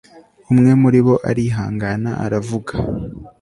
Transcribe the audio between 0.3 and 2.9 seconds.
umwe muribo arihangana aravuga